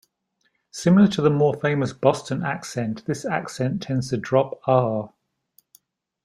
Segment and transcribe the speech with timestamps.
[0.71, 5.13] Similar to the more famous Boston accent, this accent tends to drop "r".